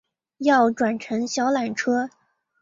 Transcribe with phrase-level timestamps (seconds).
[0.39, 2.09] 要转乘小缆车